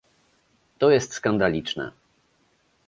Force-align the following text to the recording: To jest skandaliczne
To 0.79 0.89
jest 0.91 1.13
skandaliczne 1.13 1.91